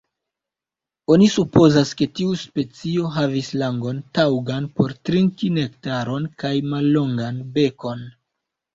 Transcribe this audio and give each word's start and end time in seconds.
Oni 1.15 1.27
supozas, 1.33 1.91
ke 1.99 2.07
tiu 2.21 2.33
specio 2.45 3.11
havis 3.19 3.51
langon 3.65 4.01
taŭgan 4.19 4.69
por 4.81 4.99
trinki 5.11 5.53
Nektaron 5.61 6.29
kaj 6.45 6.55
mallongan 6.75 7.43
bekon. 7.61 8.07